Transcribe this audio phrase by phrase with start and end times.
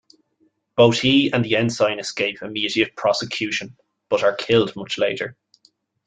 [0.75, 3.77] Both he and the ensign escape immediate prosecution
[4.09, 5.37] but are killed much later.